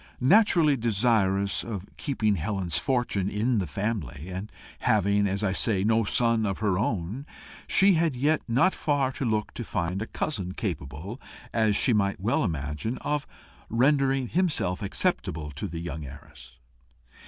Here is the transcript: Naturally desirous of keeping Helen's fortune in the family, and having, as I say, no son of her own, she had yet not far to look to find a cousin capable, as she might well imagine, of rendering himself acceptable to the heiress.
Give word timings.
Naturally 0.19 0.75
desirous 0.75 1.63
of 1.63 1.85
keeping 1.95 2.33
Helen's 2.37 2.79
fortune 2.79 3.29
in 3.29 3.59
the 3.59 3.67
family, 3.67 4.29
and 4.29 4.51
having, 4.79 5.27
as 5.27 5.43
I 5.43 5.51
say, 5.51 5.83
no 5.83 6.05
son 6.05 6.43
of 6.43 6.57
her 6.57 6.79
own, 6.79 7.27
she 7.67 7.93
had 7.93 8.15
yet 8.15 8.41
not 8.47 8.73
far 8.73 9.11
to 9.11 9.25
look 9.25 9.53
to 9.53 9.63
find 9.63 10.01
a 10.01 10.07
cousin 10.07 10.53
capable, 10.55 11.21
as 11.53 11.75
she 11.75 11.93
might 11.93 12.19
well 12.19 12.43
imagine, 12.43 12.97
of 13.01 13.27
rendering 13.69 14.29
himself 14.29 14.81
acceptable 14.81 15.51
to 15.51 15.67
the 15.67 15.87
heiress. 15.87 16.57